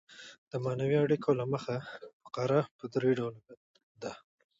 د 0.51 0.51
معنوي 0.63 0.97
اړیکو 1.05 1.29
له 1.39 1.45
مخه 1.53 1.75
فقره 2.21 2.59
پر 2.77 2.85
درې 2.93 3.11
ډوله 3.17 3.39
ده. 4.03 4.13